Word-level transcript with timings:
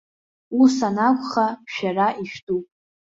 Ус 0.61 0.75
анакәха, 0.87 1.47
шәара 1.73 2.07
ишәтәуп. 2.21 2.65